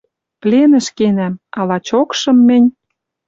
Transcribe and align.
Пленӹш 0.41 0.87
кенӓм. 0.97 1.33
А 1.57 1.59
лачокшым 1.69 2.37
мӹнь... 2.47 2.69